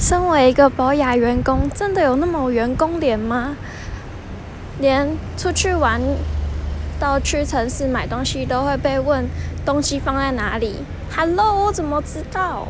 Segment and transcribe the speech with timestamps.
[0.00, 3.54] 身为一个保雅员工，真的有那么员工脸吗？
[4.78, 6.00] 连出去玩
[6.98, 9.28] 到屈臣氏买东西都会被问
[9.66, 10.76] 东西放在哪里
[11.14, 12.68] ？Hello，我怎么知道？